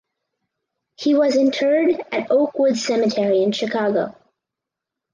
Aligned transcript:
He 0.95 1.13
was 1.13 1.35
interred 1.35 1.91
at 2.11 2.31
Oak 2.31 2.57
Woods 2.57 2.83
Cemetery 2.83 3.43
in 3.43 3.51
Chicago. 3.51 4.15